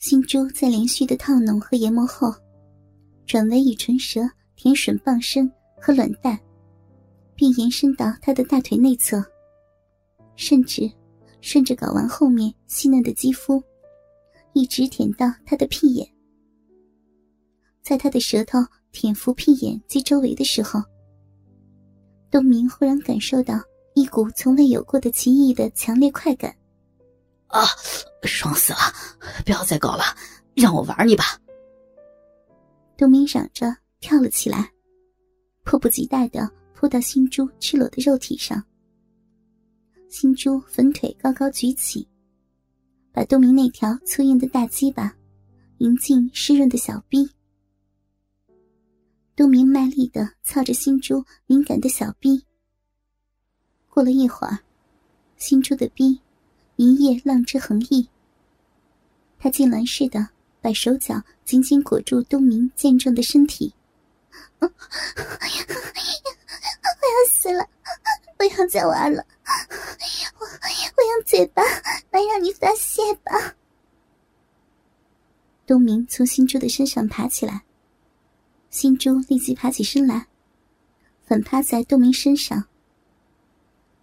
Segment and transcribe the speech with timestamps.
[0.00, 2.34] 新珠在连续的套弄和研磨后，
[3.26, 4.22] 转为以唇舌
[4.56, 5.46] 舔吮傍身
[5.78, 6.40] 和卵蛋，
[7.34, 9.22] 并延伸到他的大腿内侧，
[10.36, 10.90] 甚至
[11.42, 13.62] 顺着睾丸后面细嫩的肌肤，
[14.54, 16.10] 一直舔到他的屁眼。
[17.82, 18.58] 在他的舌头
[18.92, 20.80] 舔服屁眼及周围的时候，
[22.30, 23.60] 东明忽然感受到
[23.94, 26.56] 一股从未有过的奇异的强烈快感。
[27.50, 27.66] 啊，
[28.24, 28.78] 爽死了！
[29.44, 30.04] 不要再搞了，
[30.54, 31.24] 让我玩你吧！
[32.96, 34.70] 东明嚷着跳了起来，
[35.64, 38.62] 迫不及待的扑到新珠赤裸的肉体上。
[40.08, 42.06] 新珠粉腿高高举起，
[43.12, 45.14] 把东明那条粗硬的大鸡巴
[45.78, 47.28] 迎进湿润的小臂。
[49.34, 52.44] 东明卖力的操着新珠敏感的小臂。
[53.88, 54.58] 过了一会儿，
[55.36, 56.20] 新珠的逼
[56.80, 58.08] 一夜浪之横溢。
[59.38, 60.30] 他痉挛似的
[60.62, 63.74] 把手脚紧紧裹住东明健壮的身体。
[64.60, 64.70] 我要
[67.30, 67.68] 死了！
[68.38, 69.22] 不要再玩了！
[70.38, 70.46] 我
[70.96, 71.62] 我用嘴巴
[72.10, 73.56] 来让你发泄吧。
[75.66, 77.64] 东明从新珠的身上爬起来。
[78.70, 80.28] 新珠立即爬起身来，
[81.26, 82.64] 反趴在东明身上，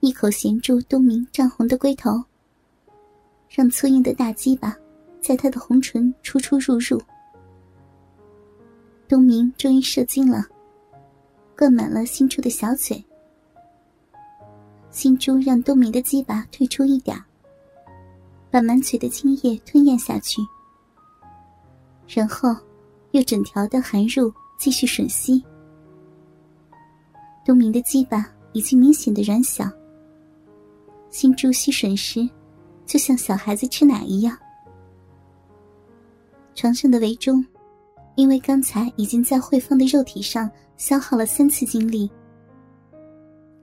[0.02, 2.26] 一口衔住东明涨红的龟头，
[3.50, 4.76] 让粗硬的大鸡巴
[5.22, 7.02] 在他的红唇出出入入。
[9.08, 10.46] 东明终于射精了，
[11.58, 13.04] 灌满了新珠的小嘴。
[14.92, 17.18] 新珠让东明的鸡巴退出一点，
[18.50, 20.42] 把满嘴的精液吞咽下去，
[22.08, 22.56] 然后
[23.12, 24.32] 又整条的含入。
[24.60, 25.44] 继续吮吸，
[27.46, 29.70] 东明的鸡巴已经明显的软小。
[31.12, 32.28] 新珠吸吮时，
[32.88, 34.36] 就像小孩子吃奶一样。
[36.56, 37.46] 床上的维中，
[38.16, 42.10] 因为刚才已经在慧芳的肉体上消耗了三次精力，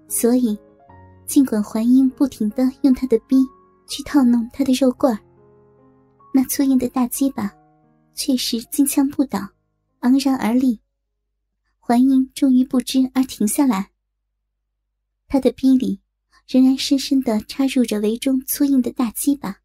[0.06, 0.56] 所以
[1.26, 3.36] 尽管怀英不停的用他的逼
[3.88, 5.18] 去套弄他的肉罐，
[6.32, 7.52] 那粗硬的大鸡巴
[8.14, 9.40] 却是金枪不倒，
[10.00, 10.78] 昂然而立。
[11.80, 13.90] 怀英终于不知而停下来，
[15.26, 16.00] 他的逼里
[16.46, 19.60] 仍然深深的插入着围中粗硬的大鸡巴，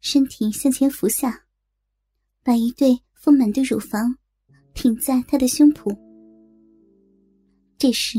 [0.00, 1.44] 身体向前俯下，
[2.42, 4.16] 把一对丰满的乳房
[4.74, 5.96] 挺在他的胸脯。
[7.78, 8.18] 这时，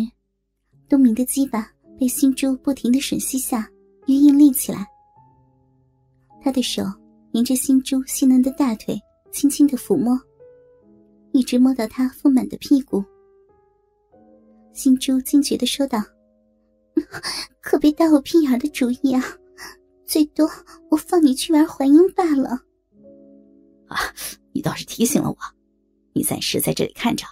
[0.87, 1.69] 东明的鸡巴
[1.99, 3.69] 被新珠不停的吮吸下，
[4.05, 4.87] 又硬立起来。
[6.41, 6.83] 他的手
[7.33, 8.97] 沿着新珠细嫩的大腿，
[9.31, 10.17] 轻轻的抚摸。
[11.33, 13.03] 一直摸到他丰满的屁股，
[14.71, 16.01] 新珠惊觉的说道
[17.61, 19.21] ：“可别打我屁眼的主意啊！
[20.05, 20.49] 最多
[20.89, 22.61] 我放你去玩环英罢了。”
[23.87, 23.97] 啊，
[24.53, 25.37] 你倒是提醒了我。
[26.13, 27.25] 你暂时在这里看着，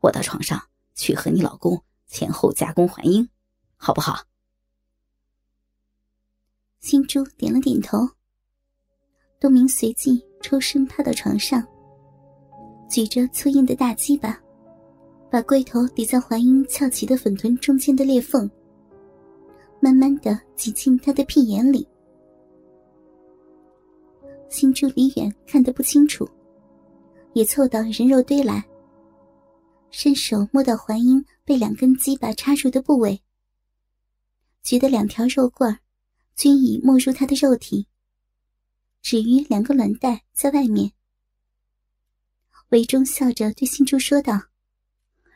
[0.00, 0.60] 我到床上
[0.94, 3.28] 去和你老公前后加工环英，
[3.76, 4.24] 好不好？
[6.80, 8.08] 新珠点了点头。
[9.40, 11.64] 东明随即抽身趴到床上。
[12.88, 14.40] 举着粗硬的大鸡巴，
[15.30, 18.50] 把龟头抵在环英翘起的粉臀中间的裂缝，
[19.80, 21.86] 慢慢的挤进他的屁眼里。
[24.48, 26.28] 新珠离远看得不清楚，
[27.34, 28.66] 也凑到人肉堆来，
[29.90, 33.22] 伸手摸到环英被两根鸡巴插入的部位，
[34.62, 35.78] 觉得两条肉棍
[36.34, 37.86] 均已没入他的肉体，
[39.02, 40.92] 只余两个卵袋在外面。
[42.70, 44.38] 韦忠笑着对新珠说道：“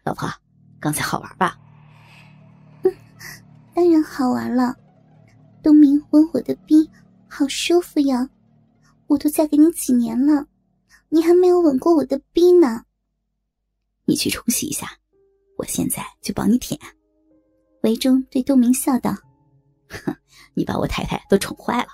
[0.05, 0.29] 老婆，
[0.81, 1.59] 刚才好玩吧？”“，
[3.75, 4.77] 当然好玩了。
[5.62, 6.91] 东明吻我的逼，
[7.28, 8.28] 好舒服呀！
[9.06, 10.47] 我都嫁给你几年了，
[11.09, 12.84] 你还没有吻过我的逼呢。
[14.05, 14.88] ”“你去冲洗一下，
[15.56, 16.78] 我现在就帮你舔。”
[17.82, 19.15] 维忠对东明笑道
[19.88, 20.15] ：“哼，
[20.55, 21.88] 你把我太太都宠坏了。”“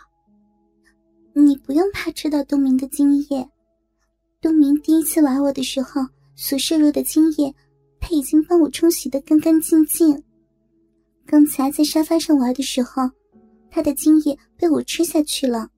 [1.34, 3.49] 你不用怕吃到东明的精液。”
[4.41, 6.00] 东明第一次玩我的时候
[6.37, 7.55] 所摄入的精液，
[8.00, 10.23] 他已经帮我冲洗的干干净净。
[11.31, 13.03] 刚才在沙发上玩的时候，
[13.71, 15.71] 他的精液被我吃下去了，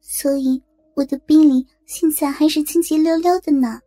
[0.00, 0.60] 所以
[0.96, 3.80] 我的逼里现在还是清洁溜溜的呢。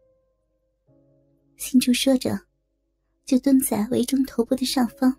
[1.57, 2.39] 新珠说着，
[3.25, 5.13] 就蹲在围中头部的上方，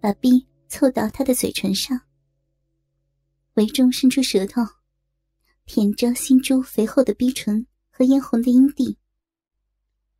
[0.00, 2.00] 把逼凑到他的嘴唇上。
[3.56, 4.62] 围中伸出舌头，
[5.66, 7.66] 舔着新珠肥厚的逼唇。
[7.94, 8.96] 和嫣红的阴蒂，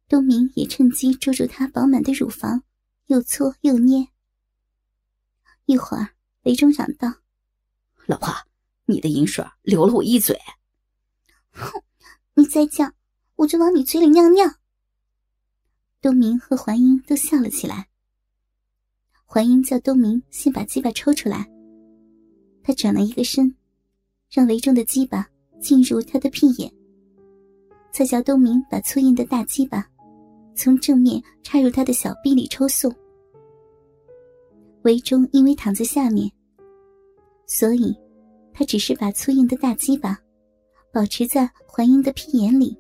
[0.06, 2.62] 东明也趁机捉住他饱满的乳房，
[3.06, 4.06] 又搓又捏。
[5.66, 6.10] 一会儿，
[6.42, 7.12] 雷中嚷道
[8.06, 8.28] ：“老婆，
[8.86, 10.38] 你的银水流了我一嘴，
[11.52, 11.82] 哼，
[12.34, 12.92] 你再叫，
[13.36, 14.44] 我就往你嘴里尿尿。
[16.00, 17.88] 东明和环英都笑了起来。
[19.24, 21.48] 环英叫东明先把鸡巴抽出来，
[22.62, 23.56] 他转了一个身，
[24.30, 25.26] 让雷中的鸡巴
[25.60, 26.70] 进入他的屁眼，
[27.92, 29.88] 再叫东明把粗硬的大鸡巴
[30.54, 32.94] 从正面插入他的小臂里抽送。
[34.84, 36.30] 围中因为躺在下面，
[37.46, 37.94] 所以
[38.52, 40.18] 他只是把粗硬的大鸡巴。
[40.92, 42.76] 保持在怀英的屁眼里，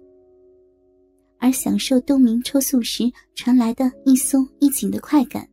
[1.38, 5.48] 而享受东明抽送时传来的一松一紧的快感。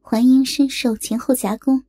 [0.00, 1.84] 怀英深受前后夹攻，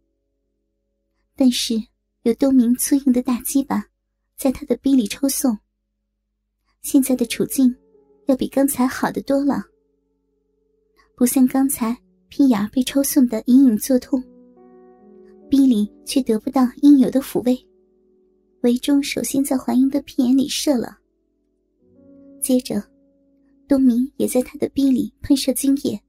[1.33, 1.81] 但是
[2.23, 3.85] 有东明粗硬的大鸡巴
[4.35, 5.57] 在他的逼里抽送，
[6.81, 7.73] 现在的处境
[8.25, 9.63] 要比刚才好得多了。
[11.15, 11.97] 不像刚才
[12.35, 14.19] 屁眼被抽送的隐隐作痛，
[15.47, 17.55] 逼里却得不到应有的抚慰。
[18.61, 20.97] 韦忠首先在怀英的屁眼里射了，
[22.41, 22.81] 接着，
[23.67, 26.01] 东明也在他的逼里喷射精液。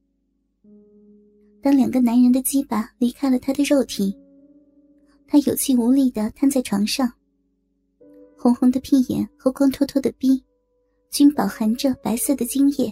[1.61, 4.11] 当两个男人的鸡巴离开了他的肉体，
[5.27, 7.07] 他有气无力的瘫在床上。
[8.35, 10.43] 红红的屁眼和光秃秃的逼，
[11.11, 12.91] 均饱含着白色的精液。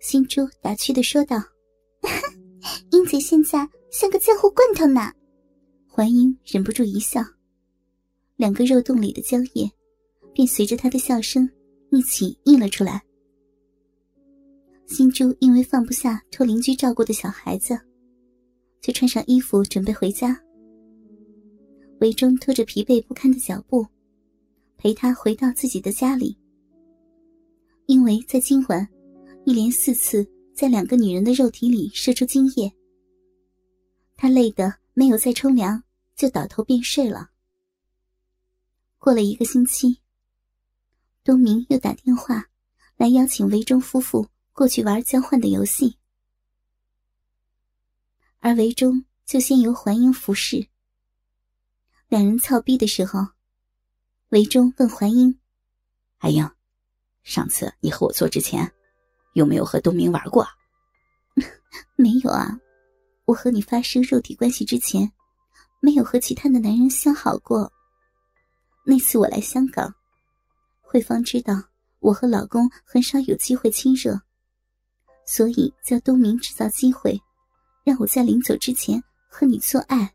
[0.00, 1.42] 新珠打趣的说道
[2.92, 5.12] ：“英子现在像个浆糊罐头呢。”
[5.90, 7.20] 怀英忍不住一笑。
[8.36, 9.70] 两个肉洞里的浆液，
[10.32, 11.48] 便随着她的笑声
[11.90, 13.02] 一起溢了出来。
[14.86, 17.78] 新珠因为放不下托邻居照顾的小孩子，
[18.80, 20.38] 就穿上衣服准备回家。
[22.00, 23.86] 韦忠拖着疲惫不堪的脚步，
[24.76, 26.36] 陪他回到自己的家里。
[27.86, 28.86] 因为在今晚，
[29.44, 32.72] 一连四次在两个女人的肉体里射出精液，
[34.22, 35.82] 他累得没有再冲凉，
[36.14, 37.32] 就倒头便睡了。
[39.00, 39.98] 过了一个星期，
[41.24, 42.46] 东明又打电话
[42.96, 45.98] 来邀请韦忠夫妇过去玩交换的游戏，
[48.38, 50.68] 而韦忠就先由环英服侍。
[52.06, 53.26] 两人操逼的时候，
[54.28, 55.36] 韦忠问环英
[56.22, 56.48] ：“阿英，
[57.24, 58.72] 上次你和我做之前，
[59.32, 60.46] 有没有和东明玩过
[61.98, 62.56] ？”“没有啊，
[63.24, 65.10] 我和你发生肉体关系之前，
[65.80, 67.72] 没有和其他的男人相好过。”
[68.84, 69.94] 那次我来香港，
[70.80, 71.54] 慧芳知道
[72.00, 74.20] 我和老公很少有机会亲热，
[75.24, 77.20] 所以叫东明制造机会，
[77.84, 80.12] 让我在临走之前和你做爱。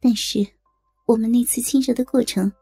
[0.00, 0.46] 但是，
[1.06, 2.52] 我们那次亲热的过程，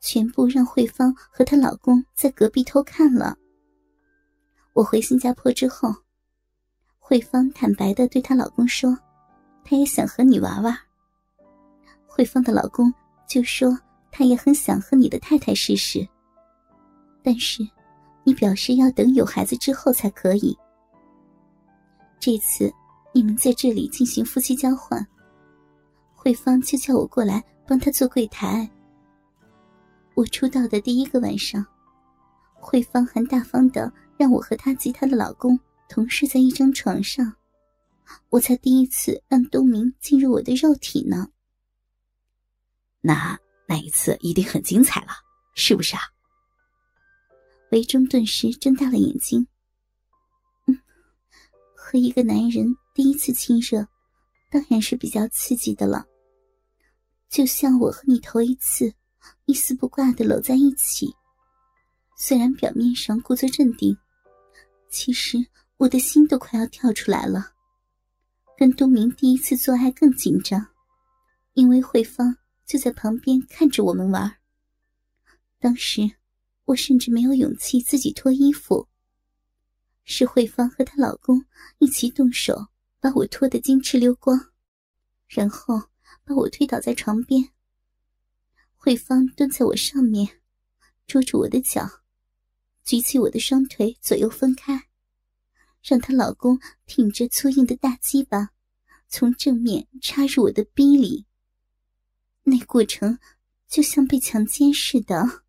[0.00, 3.36] 全部让慧芳和她老公在隔壁偷看了。
[4.74, 5.92] 我回新加坡之后，
[7.08, 8.94] 慧芳坦白的对她老公说，
[9.64, 10.76] 她也想和你玩玩。
[12.06, 12.92] 慧芳的老公
[13.26, 13.74] 就说。
[14.10, 16.04] 他也很想和你的太太试试，
[17.22, 17.62] 但是
[18.24, 20.56] 你表示要等有孩子之后才可以。
[22.18, 22.72] 这次
[23.12, 25.06] 你们在这里进行夫妻交换，
[26.14, 28.68] 慧芳就叫我过来帮她做柜台。
[30.14, 31.64] 我出道的第一个晚上，
[32.54, 35.56] 慧芳还大方的让我和她及她的老公
[35.88, 37.36] 同睡在一张床上，
[38.30, 41.30] 我才第一次让东明进入我的肉体呢。
[43.00, 43.38] 那。
[43.70, 45.08] 那一次一定很精彩了，
[45.54, 46.00] 是不是啊？
[47.70, 49.46] 韦忠顿时睁大了眼睛。
[50.64, 50.80] 嗯，
[51.76, 53.86] 和一个男人第一次亲热，
[54.50, 56.06] 当然是比较刺激的了。
[57.28, 58.90] 就像我和你头一次
[59.44, 61.14] 一丝不挂的搂在一起，
[62.16, 63.94] 虽然表面上故作镇定，
[64.88, 65.36] 其实
[65.78, 67.54] 我的心都快要跳出来了。
[68.56, 70.66] 跟东明第一次做爱更紧张，
[71.54, 72.36] 因为慧芳。
[72.68, 74.40] 就在旁边看着我们玩。
[75.58, 76.02] 当时
[76.66, 78.86] 我甚至没有勇气自己脱衣服，
[80.04, 81.42] 是慧芳和她老公
[81.78, 82.68] 一起动手
[83.00, 84.38] 把我脱得金翅溜光，
[85.28, 85.82] 然后
[86.26, 87.42] 把我推倒在床边。
[88.76, 90.42] 慧芳蹲在我上面，
[91.06, 91.88] 捉住我的脚，
[92.84, 94.87] 举起我的双腿左右分开，
[95.88, 98.50] 让她老公挺着粗硬的大鸡巴，
[99.08, 101.24] 从正面插入我的逼里。
[102.42, 103.18] 那过程
[103.66, 105.44] 就像被强奸似的。